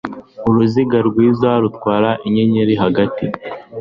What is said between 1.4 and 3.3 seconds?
rutwara inyenyeri hagati